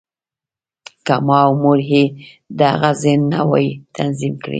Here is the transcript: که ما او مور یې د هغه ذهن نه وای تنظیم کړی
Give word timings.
که 1.05 1.15
ما 1.27 1.39
او 1.47 1.53
مور 1.61 1.79
یې 1.91 2.03
د 2.57 2.59
هغه 2.73 2.91
ذهن 3.01 3.21
نه 3.33 3.41
وای 3.49 3.67
تنظیم 3.97 4.33
کړی 4.43 4.49